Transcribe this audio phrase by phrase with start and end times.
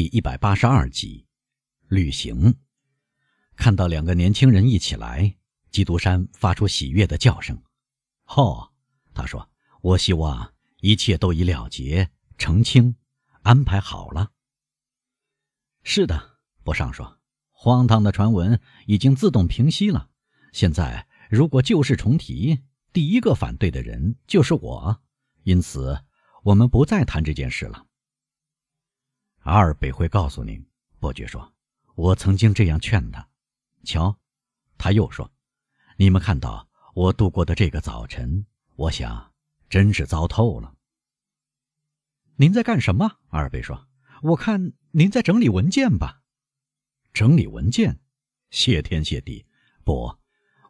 [0.00, 1.26] 第一百八十二集，
[1.88, 2.54] 旅行。
[3.54, 5.36] 看到两个年轻人一起来，
[5.70, 7.62] 基督山发出喜悦的叫声。
[8.28, 8.72] 哦，
[9.12, 9.50] 他说
[9.82, 12.08] ：“我希望一切都已了结、
[12.38, 12.96] 澄清、
[13.42, 14.30] 安排好了。”
[15.84, 17.18] 是的，博尚说
[17.52, 20.08] ：“荒唐的传闻已经自动平息了。
[20.54, 22.60] 现在，如果旧事重提，
[22.94, 25.02] 第一个反对的人就是我。
[25.42, 26.02] 因此，
[26.44, 27.88] 我们不再谈这件事了。”
[29.40, 30.64] 阿尔贝会告诉您，
[30.98, 31.54] 伯爵说
[31.96, 33.26] ：“我曾经这样劝他。”
[33.84, 34.18] 瞧，
[34.76, 35.32] 他又说
[35.96, 38.44] ：“你们看到我度过的这个早晨，
[38.76, 39.32] 我想
[39.68, 40.74] 真是糟透了。”
[42.36, 43.18] 您在干什么？
[43.28, 43.88] 阿尔贝说
[44.22, 46.20] ：“我看您在整理文件吧。”
[47.12, 47.98] 整理文件？
[48.50, 49.46] 谢天谢地！
[49.84, 50.18] 不，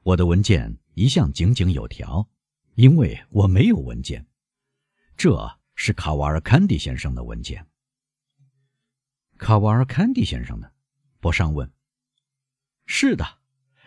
[0.02, 2.28] 我的文件一向井井有条，
[2.77, 4.27] 因为我没有文件。
[5.16, 7.66] 这是卡瓦尔坎迪先生的文件。
[9.41, 10.71] 卡瓦尔坎迪先生呢？
[11.19, 11.73] 博尚问。
[12.85, 13.39] 是的，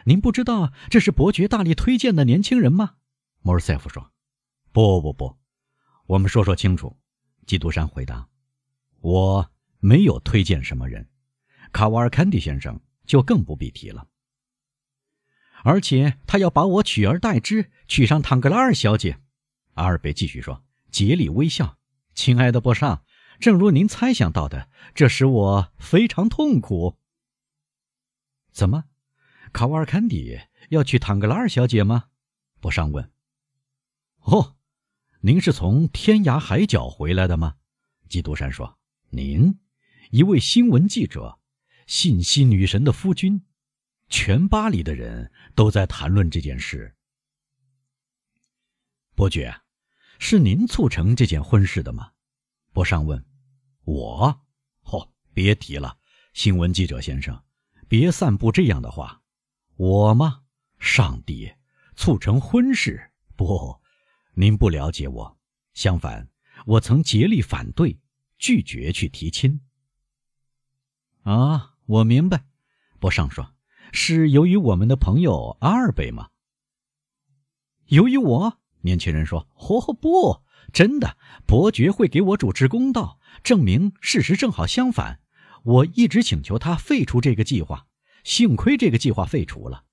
[0.05, 2.95] 您不知道这是伯爵大力推荐的年轻人吗？
[3.41, 4.11] 莫尔塞夫说。
[4.72, 5.38] 不不不，
[6.08, 6.97] 我们说说清楚。
[7.45, 8.27] 基督山回答。
[9.02, 11.08] 我没有推荐什么人，
[11.72, 14.08] 卡瓦尔坎迪先生就更不必提了。
[15.64, 19.20] 而且他要把我取而代之，娶上唐格拉尔小姐。
[19.75, 21.77] 阿尔贝继续说，竭力微笑。
[22.16, 23.03] 亲爱的波尚。
[23.39, 26.98] 正如您猜想到的，这使我非常痛苦。
[28.52, 28.86] 怎么，
[29.52, 30.39] 卡瓦尔坎迪
[30.70, 32.06] 要去唐格拉尔小姐吗？
[32.59, 33.11] 博尚问。
[34.22, 34.56] 哦，
[35.22, 37.56] 您是从天涯海角回来的吗？
[38.08, 38.80] 基督山说。
[39.09, 39.59] 您，
[40.11, 41.39] 一位新闻记者，
[41.86, 43.44] 信息女神的夫君，
[44.08, 46.95] 全巴黎的人都在谈论这件事。
[49.14, 49.61] 伯爵，
[50.17, 52.12] 是您促成这件婚事的吗？
[52.73, 53.23] 博尚问
[53.85, 54.41] ：“我，
[54.85, 55.95] 哦，别提了，
[56.33, 57.39] 新闻记者先生，
[57.88, 59.21] 别散布这样的话。
[59.75, 60.41] 我吗？
[60.80, 61.53] 上帝，
[61.95, 63.11] 促成婚事？
[63.35, 63.80] 不，
[64.33, 65.37] 您不了解我。
[65.75, 66.27] 相反，
[66.65, 67.99] 我曾竭力反对，
[68.39, 69.61] 拒绝去提亲。
[71.21, 72.43] 啊，我明白。”
[72.99, 73.53] 博尚说
[73.93, 76.30] ：“是由于我们的朋友阿尔贝吗？”
[77.86, 80.42] 由于我，年轻人说：“哦，不。”
[80.73, 85.20] 真的，伯爵会给我主持公道，证明事实正好相反。
[85.64, 87.86] 我一直请求他废除这个计划，
[88.23, 89.86] 幸亏这个计划废除了。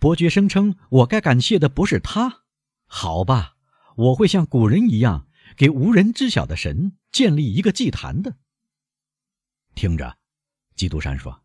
[0.00, 2.42] 伯爵声称我该感谢的不是他，
[2.86, 3.54] 好吧，
[3.94, 8.36] 我会像古人一样给无人知晓的神建立一个祭坛的。
[9.76, 10.18] 听着，
[10.74, 11.44] 基督山说，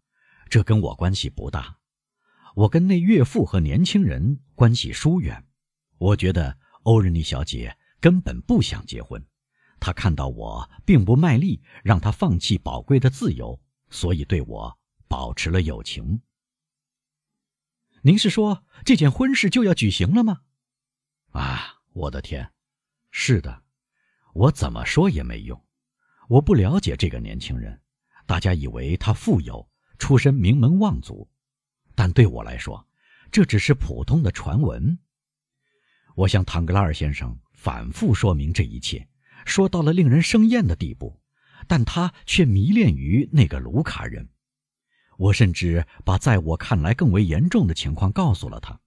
[0.50, 1.78] 这跟我关系不大。
[2.56, 5.46] 我跟那岳父和年轻人关系疏远。
[6.00, 7.78] 我觉得欧仁妮小姐。
[8.08, 9.22] 根本不想结婚，
[9.82, 13.60] 他看到我并不卖力让他放弃宝贵的自由，
[13.90, 14.80] 所以对我
[15.10, 16.22] 保持了友情。
[18.04, 20.40] 您是说这件婚事就要举行了吗？
[21.32, 22.50] 啊，我的天，
[23.12, 23.64] 是的，
[24.34, 25.62] 我怎么说也没用。
[26.30, 27.82] 我不了解这个年轻人，
[28.26, 29.70] 大家以为他富有，
[30.00, 31.30] 出身名门望族，
[31.94, 32.88] 但对我来说，
[33.34, 34.98] 这只是普通的传闻。
[36.16, 37.38] 我向唐格拉尔先生。
[37.68, 39.10] 反复说明这一切，
[39.46, 41.20] 说到了令人生厌的地步，
[41.68, 44.30] 但他却迷恋于那个卢卡人。
[45.18, 48.80] 我甚至把在我看来更为严重的情况告诉了他：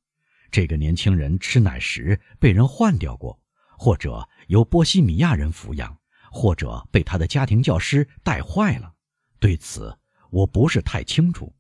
[0.51, 3.39] 这个年轻人吃奶时被人换掉过，
[3.77, 5.95] 或者由波西米亚人抚养，
[6.33, 8.95] 或者被他的家庭教师带坏了。
[9.39, 9.95] 对此，
[10.31, 11.55] 我不是太清楚。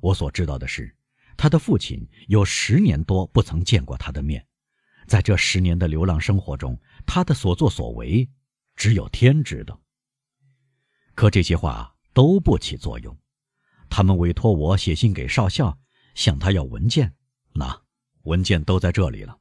[0.00, 0.96] 我所知道的是，
[1.36, 4.44] 他的父亲有十年多不曾见过他的面。
[5.06, 8.28] 在这十年的流浪生活中，他的所作所为，
[8.76, 9.80] 只有天知道。
[11.14, 13.16] 可这些话都不起作用。
[13.88, 15.78] 他们委托我写信给少校，
[16.14, 17.14] 向他要文件。
[17.52, 17.82] 那
[18.22, 19.38] 文件都在这里了。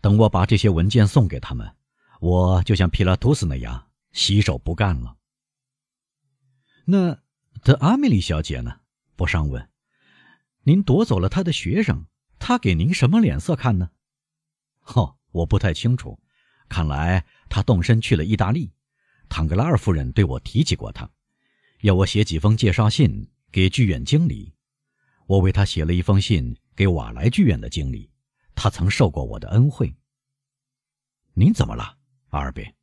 [0.00, 1.74] 等我把这些文件送给他们，
[2.20, 5.16] 我就像皮拉图斯那样洗手不干了。
[6.84, 7.18] 那
[7.62, 8.80] 德阿米莉小姐呢？
[9.16, 9.68] 博尚问。
[10.62, 12.06] 您夺走了他的学生，
[12.38, 13.90] 他给您什么脸色看呢？
[14.94, 16.18] 哦，我不太清楚。
[16.68, 18.72] 看来他动身去了意大利。
[19.28, 21.08] 唐格拉尔夫人对我提起过他，
[21.80, 24.52] 要我写几封介绍信给剧院经理。
[25.26, 28.10] 我为他写了一封信给瓦莱剧院的经理，
[28.54, 29.94] 他曾受过我的恩惠。
[31.34, 31.98] 您怎么了，
[32.28, 32.74] 阿尔贝？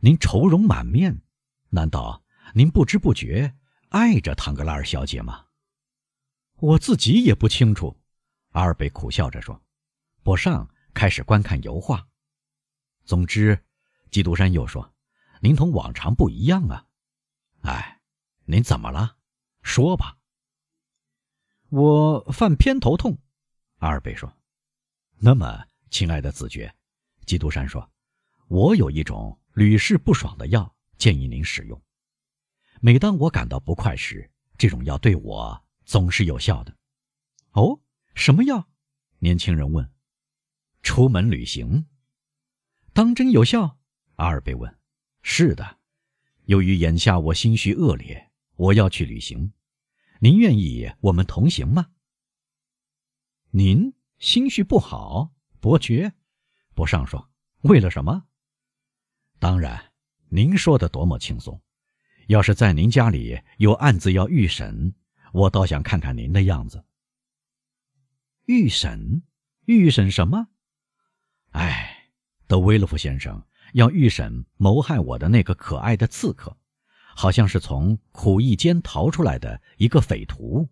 [0.00, 1.22] 您愁容满面，
[1.68, 2.22] 难道
[2.54, 3.54] 您不知不觉
[3.90, 5.44] 爱着唐格拉尔小姐吗？
[6.56, 8.00] 我自己也不清楚。
[8.52, 9.62] 阿尔贝苦笑着说
[10.22, 12.08] ：“不上。”开始观看油画。
[13.04, 13.62] 总之，
[14.10, 14.94] 基督山又说
[15.42, 16.86] ：“您同往常不一样啊。”
[17.62, 18.00] 哎，
[18.44, 19.18] 您怎么了？
[19.62, 20.18] 说吧。
[21.68, 23.18] 我犯偏头痛。
[23.78, 24.32] 阿尔贝说
[25.18, 26.74] ：“那么，亲爱的子爵，
[27.26, 27.90] 基督山说，
[28.48, 31.82] 我有一种屡试不爽的药，建议您使用。
[32.80, 36.76] 每当我感到不快时，这种药对我总是有效的。”
[37.52, 37.80] 哦，
[38.14, 38.68] 什么药？
[39.18, 39.93] 年轻人问。
[40.84, 41.86] 出门旅行，
[42.92, 43.78] 当真有效？
[44.16, 44.78] 阿尔贝问。
[45.22, 45.78] 是的，
[46.44, 49.54] 由于眼下我心绪恶劣，我要去旅行。
[50.20, 51.90] 您愿意我们同行吗？
[53.50, 56.12] 您心绪不好，伯爵，
[56.74, 57.30] 伯尚说。
[57.62, 58.26] 为了什么？
[59.38, 59.92] 当然，
[60.28, 61.60] 您说的多么轻松。
[62.28, 64.94] 要是在您家里有案子要预审，
[65.32, 66.84] 我倒想看看您的样子。
[68.44, 69.22] 预审？
[69.64, 70.48] 预审什么？
[71.54, 72.08] 哎，
[72.48, 73.40] 德威勒夫先生
[73.74, 76.56] 要预审谋害我的那个可爱的刺客，
[77.14, 80.68] 好像是从苦役间逃出来的一个匪徒。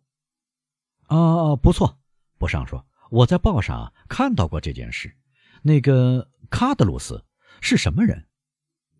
[1.06, 2.00] 啊，不错，
[2.36, 5.16] 不上说，我在报上看到过这件事。
[5.62, 7.24] 那个卡德鲁斯
[7.60, 8.26] 是什么人？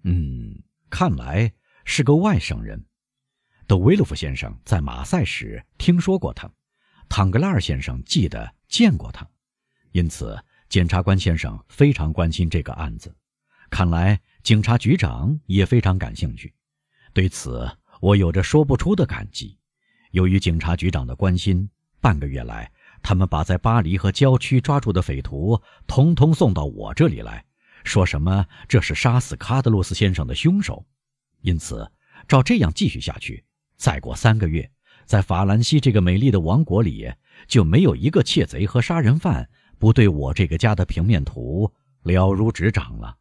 [0.05, 1.52] 嗯，看来
[1.85, 2.87] 是个外省人。
[3.67, 6.49] 德威勒夫先生在马赛时听说过他，
[7.08, 9.28] 唐格拉尔先生记得见过他，
[9.90, 10.40] 因此。
[10.73, 13.15] 检察官先生非常关心这个案子，
[13.69, 16.51] 看来警察局长也非常感兴趣。
[17.13, 17.71] 对此，
[18.01, 19.59] 我有着说不出的感激。
[20.13, 21.69] 由于警察局长的关心，
[22.01, 22.73] 半个月来，
[23.03, 27.45] 他们把在巴黎和郊区抓住的匪徒统统送到我这里来，
[27.85, 30.87] 说什么这是杀死卡德洛斯先生的凶手。
[31.43, 31.87] 因此，
[32.27, 33.45] 照这样继续下去，
[33.77, 34.71] 再过三个月，
[35.05, 37.13] 在法兰西这个美丽的王国里，
[37.47, 39.51] 就没有一个窃贼和杀人犯。
[39.82, 41.69] 不对我这个家的平面图
[42.02, 43.19] 了如指掌了，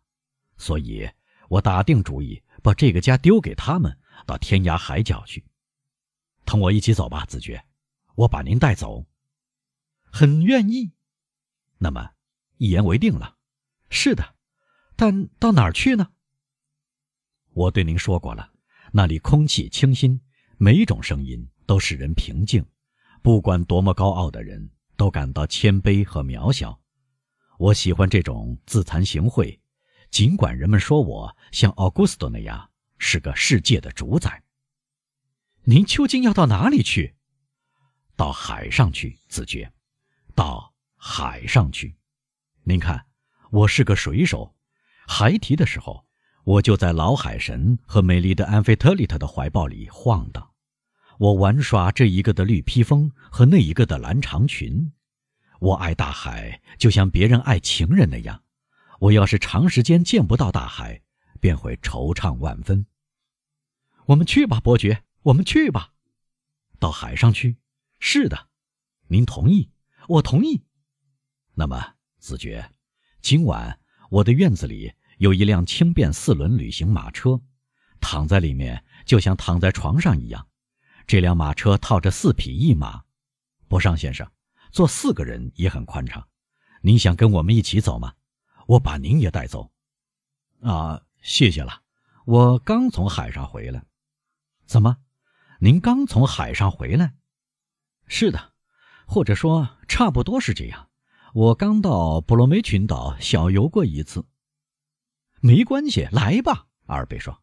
[0.57, 1.09] 所以
[1.49, 3.97] 我打定主意把这个家丢给他们，
[4.27, 5.43] 到天涯海角去。
[6.45, 7.65] 同我一起走吧，子爵，
[8.13, 9.07] 我把您带走。
[10.03, 10.91] 很愿意。
[11.79, 12.11] 那么，
[12.57, 13.37] 一言为定了。
[13.89, 14.35] 是的，
[14.95, 16.11] 但到哪儿去呢？
[17.53, 18.51] 我对您说过了，
[18.91, 20.21] 那里空气清新，
[20.59, 22.63] 每一种声音都使人平静，
[23.23, 24.69] 不管多么高傲的人。
[25.01, 26.80] 都感到谦卑和渺小。
[27.57, 29.57] 我喜欢这种自惭形秽，
[30.12, 32.69] 尽管人们说我像奥古斯都那样
[33.00, 34.44] 是个世界的主宰。
[35.63, 37.15] 您究竟要到哪里去？
[38.15, 39.74] 到海上去，子爵。
[40.36, 41.95] 到海上去。
[42.62, 43.07] 您看，
[43.50, 44.56] 我是个水手。
[45.07, 46.06] 孩提的时候，
[46.44, 50.50] 我就在老海神和美丽的安菲特里特的怀抱里晃荡。
[51.21, 54.91] 我玩耍这一个的绿披风和那一个的蓝长裙，
[55.59, 58.41] 我爱大海，就像别人爱情人那样。
[58.97, 61.03] 我要是长时间见不到大海，
[61.39, 62.88] 便会惆怅万分。
[64.07, 65.94] 我们去吧，伯爵，我们去吧，
[66.79, 67.57] 到海上去。
[68.00, 68.47] 是的，
[69.07, 69.69] 您同意？
[70.07, 70.63] 我同意。
[71.53, 72.71] 那么，子爵，
[73.21, 73.79] 今晚
[74.09, 77.39] 我的院子里有一辆轻便四轮旅行马车，
[78.00, 80.47] 躺在里面就像躺在床上一样。
[81.07, 83.03] 这辆马车套着四匹一马，
[83.68, 84.30] 博尚先生，
[84.71, 86.27] 坐四个人也很宽敞。
[86.81, 88.13] 您想跟我们一起走吗？
[88.68, 89.71] 我把您也带走。
[90.62, 91.81] 啊，谢谢了。
[92.25, 93.83] 我刚从海上回来。
[94.65, 94.98] 怎么？
[95.59, 97.13] 您刚从海上回来？
[98.08, 98.53] 是的，
[99.05, 100.89] 或者说差不多是这样。
[101.34, 104.25] 我刚到布罗梅群岛小游过一次。
[105.39, 106.67] 没关系，来吧。
[106.86, 107.41] 阿尔贝说。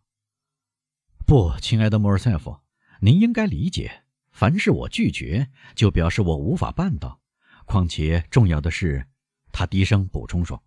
[1.27, 2.59] 不，亲爱的莫尔塞夫。
[3.01, 7.21] 您应该理解，凡是我拒绝，就表示我无法办到。
[7.65, 9.07] 况且重要的是，
[9.53, 10.65] 他低声补充说：“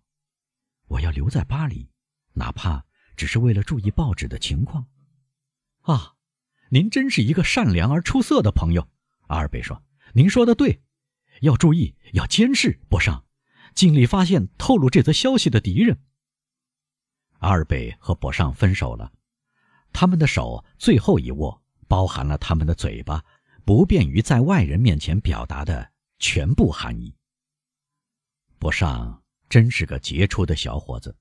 [0.88, 1.90] 我要留在巴黎，
[2.34, 2.84] 哪怕
[3.16, 4.86] 只是为了注意报纸的情况。”
[5.82, 6.14] 啊，
[6.70, 8.88] 您真是一个善良而出色的朋友，
[9.26, 9.82] 阿尔贝说
[10.14, 10.80] ：“您说的对，
[11.40, 13.24] 要注意，要监视，博尚，
[13.74, 15.98] 尽力发现透露这则消息的敌人。”
[17.40, 19.12] 阿尔贝和博尚分手了，
[19.92, 21.61] 他们的手最后一握。
[21.92, 23.22] 包含了他们的嘴巴
[23.66, 27.14] 不便于在外人面前表达的全部含义。
[28.58, 31.14] 博尚真是个杰出的小伙子，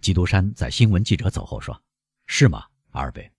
[0.00, 1.82] 基督山在新闻记者走后说
[2.26, 3.32] ：“是吗，阿尔贝？”“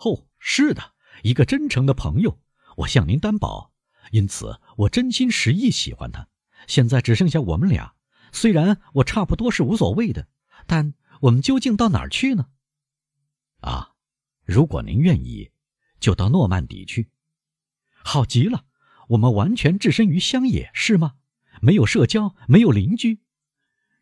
[0.00, 2.40] 哦，是的，一个真诚的朋友，
[2.78, 3.74] 我向您担保。
[4.12, 6.26] 因此，我真心实意喜欢他。
[6.66, 7.94] 现在只剩下我们俩，
[8.32, 10.26] 虽然我差不多是无所谓的，
[10.66, 12.46] 但我们究竟到哪儿去呢
[13.60, 13.92] ？”“啊，
[14.46, 15.52] 如果您愿意。”
[16.02, 17.08] 就到诺曼底去，
[18.02, 18.66] 好极了！
[19.10, 21.14] 我们完全置身于乡野，是吗？
[21.60, 23.20] 没有社交，没有邻居，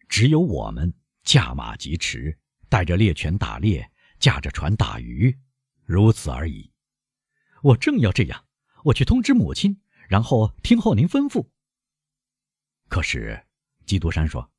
[0.09, 2.39] 只有我们驾马疾驰，
[2.71, 5.39] 带着猎犬打猎，驾着船打鱼，
[5.85, 6.73] 如此而已。
[7.63, 8.47] 我正要这样，
[8.85, 11.51] 我去通知母亲，然后听候您吩咐。
[12.89, 13.47] 可是，
[13.85, 14.51] 基督山说：“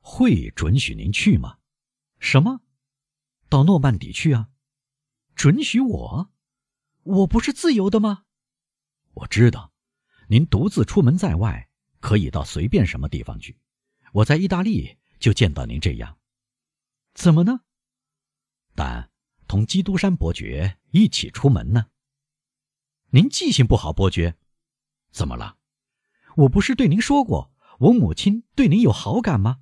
[0.00, 1.58] 会准许您去吗？
[2.20, 2.60] 什么？
[3.48, 4.50] 到诺曼底去啊？
[5.34, 6.30] 准许我？
[7.02, 8.24] 我不是自由的吗？
[9.14, 9.72] 我知道，
[10.28, 11.68] 您独自出门在外，
[12.00, 13.58] 可以到随便什么地方去。
[14.12, 16.18] 我在意大利就见到您这样，
[17.14, 17.60] 怎么呢？
[18.74, 19.10] 但
[19.46, 21.86] 同基督山伯爵一起出门呢？
[23.10, 24.36] 您记性不好，伯爵，
[25.10, 25.56] 怎么了？
[26.36, 29.60] 我不是对您说过？”我母亲对您有好感吗？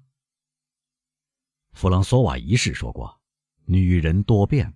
[1.75, 3.21] 弗朗索瓦一世说过
[3.69, 4.73] ：“女人多变。”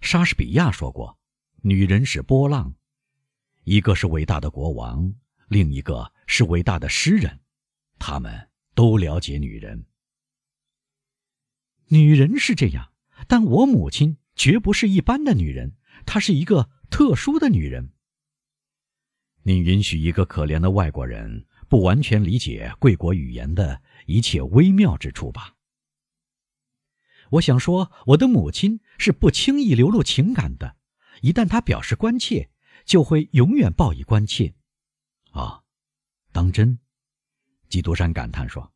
[0.00, 1.18] 莎士比亚说过
[1.62, 2.74] ：“女人是波浪。”
[3.64, 5.14] 一个是伟大的国王，
[5.48, 7.40] 另一个是伟大的诗人，
[7.98, 9.86] 他们都了解女人。
[11.88, 12.92] 女人是这样，
[13.26, 15.76] 但我母亲绝不是一般的女人，
[16.06, 17.92] 她是一个特殊的女人。
[19.42, 21.46] 你允许一个可怜的外国人。
[21.68, 25.54] 不完全理解贵国语言的一切微妙之处吧？
[27.30, 30.74] 我想说，我的母亲是不轻易流露情感的，
[31.20, 32.50] 一旦他表示关切，
[32.84, 34.54] 就会永远报以关切。
[35.30, 35.62] 啊，
[36.32, 36.78] 当真？
[37.68, 38.72] 基督山感叹说：“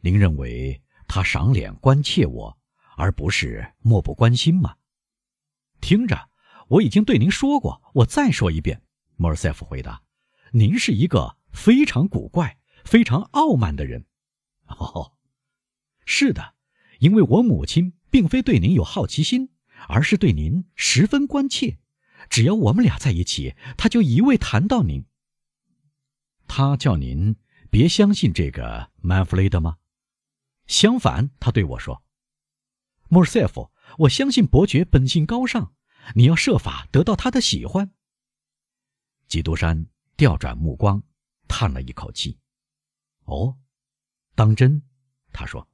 [0.00, 2.58] 您认为他赏脸关切我，
[2.96, 4.76] 而不是漠不关心吗？”
[5.80, 6.30] 听着，
[6.68, 8.82] 我已经对您说过，我再说一遍。
[9.16, 10.02] 莫尔塞夫回答
[10.52, 14.06] ：“您是一个。”非常古怪、非常傲慢的人，
[14.68, 15.14] 哦，
[16.04, 16.54] 是的，
[17.00, 19.50] 因为我母亲并非对您有好奇心，
[19.88, 21.78] 而是对您十分关切。
[22.28, 25.04] 只要我们俩在一起，他就一味谈到您。
[26.46, 27.36] 他叫您
[27.70, 29.78] 别相信这个曼弗雷德吗？
[30.66, 32.02] 相反，他对我说
[33.08, 35.74] ：“莫尔塞夫，我相信伯爵本性高尚，
[36.14, 37.92] 你要设法得到他的喜欢。”
[39.28, 41.02] 基督山调转目光。
[41.52, 42.38] 叹了一口气，
[43.24, 43.58] 哦，
[44.36, 44.80] 当真？
[45.32, 45.68] 他说。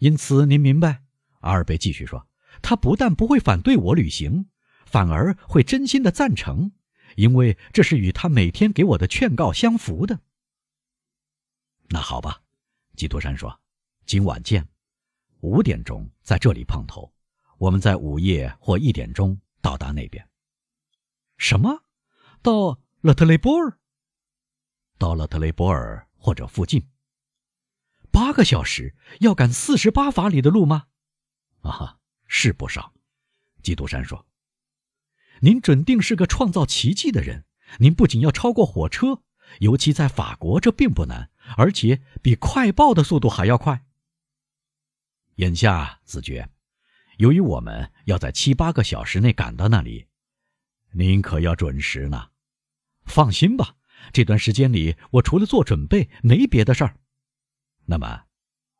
[0.00, 1.04] 因此，您明白？
[1.38, 2.26] 阿尔贝继续说，
[2.60, 4.50] 他不但不会反对我旅行，
[4.84, 6.72] 反而会真心的赞成，
[7.16, 10.20] 因为这是与他每天给我的劝告相符的。
[11.88, 12.42] 那好吧，
[12.96, 13.60] 基督山说，
[14.06, 14.68] 今晚见，
[15.40, 17.12] 五点钟在这里碰头，
[17.58, 20.28] 我们在午夜或一点钟到达那边。
[21.36, 21.84] 什么？
[22.42, 23.78] 到勒特雷波尔？
[24.98, 26.88] 到了特雷波尔或者附近，
[28.12, 30.86] 八个小时要赶四十八法里的路吗？
[31.62, 32.00] 啊哈，
[32.34, 32.94] 是不少。
[33.62, 34.26] 基督山说
[35.40, 37.44] ：“您准定是个创造奇迹的人。
[37.78, 39.22] 您不仅要超过火车，
[39.60, 43.84] 尤其在法国，这并不难，而且比快报的速度还要快。
[45.36, 46.48] 眼下，子爵，
[47.18, 50.06] 由于我们要在七八个小时内赶到那里，
[50.92, 52.30] 您可要准时呢。
[53.04, 53.76] 放心吧。”
[54.10, 56.96] 这段时间里，我除了做准备，没别的事儿。
[57.84, 58.24] 那么，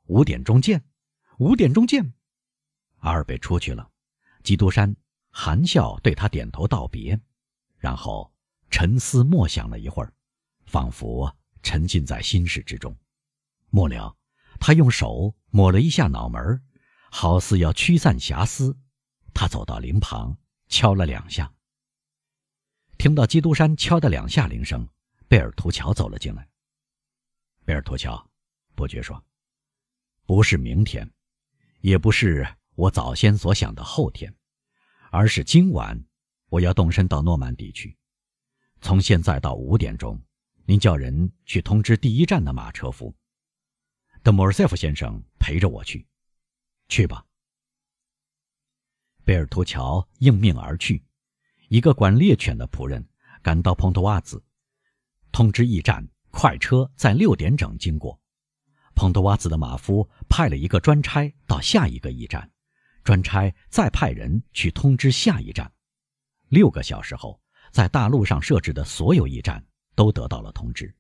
[0.06, 0.84] 五点钟见。
[1.38, 2.14] 五点钟见。
[3.02, 3.88] 阿尔贝出去了，
[4.42, 4.96] 基督山
[5.30, 7.18] 含笑对他点头道别，
[7.78, 8.32] 然后
[8.70, 10.12] 沉思默想了一会儿，
[10.66, 12.96] 仿佛沉浸在心事之中。
[13.70, 14.16] 末了，
[14.60, 16.62] 他用手抹了一下脑门，
[17.10, 18.78] 好似要驱散遐思。
[19.34, 21.52] 他走到灵旁，敲了两下。
[22.98, 24.88] 听到基督山敲的两下铃声。
[25.26, 26.46] 贝尔图乔走了进来。
[27.64, 28.30] 贝尔图乔，
[28.74, 29.24] 伯爵说
[30.26, 31.10] ：“不是明天，
[31.80, 34.34] 也不是我早先所想的后天，
[35.10, 36.02] 而是今晚，
[36.48, 37.96] 我要动身到诺曼底去。
[38.80, 40.20] 从现在到五点钟，
[40.64, 43.14] 您叫人去通知第一站的马车夫。
[44.22, 46.06] 德莫尔塞夫先生陪着我去，
[46.88, 47.24] 去吧。”
[49.24, 51.04] 贝尔图乔应命而去。
[51.68, 53.06] 一个管猎犬的仆人
[53.42, 54.42] 赶到蓬托瓦兹。
[55.30, 58.20] 通知驿站，快车在六点整经过。
[58.94, 62.50] 彭多瓦兹的马夫派了一个专差到下一个驿站，
[63.02, 65.70] 专差再派人去通知下一站。
[66.48, 67.40] 六个小时后，
[67.70, 70.94] 在大路上设置的所有驿站都得到了通知。